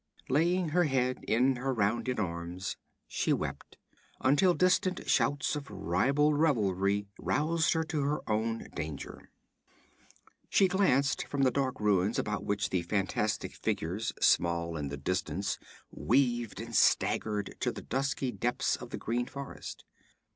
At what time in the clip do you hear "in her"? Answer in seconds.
1.27-1.71